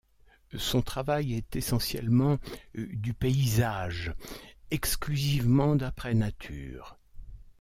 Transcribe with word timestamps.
Son 0.57 0.81
travail 0.81 1.35
est 1.35 1.55
essentiellement 1.55 2.39
du 2.73 3.13
paysage, 3.13 4.15
exclusivement 4.71 5.75
d'après 5.75 6.15
nature. 6.15 6.97